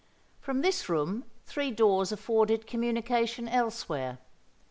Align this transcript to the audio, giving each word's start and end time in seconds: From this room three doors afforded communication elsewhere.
From 0.39 0.61
this 0.61 0.89
room 0.89 1.25
three 1.45 1.69
doors 1.69 2.11
afforded 2.11 2.65
communication 2.65 3.47
elsewhere. 3.47 4.17